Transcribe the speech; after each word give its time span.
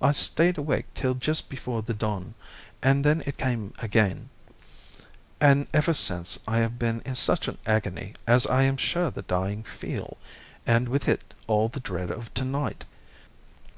I 0.00 0.12
stayed 0.12 0.56
awake 0.56 0.86
till 0.94 1.12
just 1.12 1.50
before 1.50 1.82
the 1.82 1.92
dawn, 1.92 2.32
and 2.82 3.04
then 3.04 3.22
it 3.26 3.36
came 3.36 3.74
again, 3.80 4.30
and 5.42 5.66
ever 5.74 5.92
since 5.92 6.38
I 6.48 6.60
have 6.60 6.78
been 6.78 7.02
in 7.04 7.14
such 7.14 7.48
an 7.48 7.58
agony 7.66 8.14
as 8.26 8.46
I 8.46 8.62
am 8.62 8.78
sure 8.78 9.10
the 9.10 9.20
dying 9.20 9.62
feel, 9.62 10.16
and 10.66 10.88
with 10.88 11.06
it 11.06 11.34
all 11.46 11.68
the 11.68 11.80
dread 11.80 12.10
of 12.10 12.32
tonight." 12.32 12.86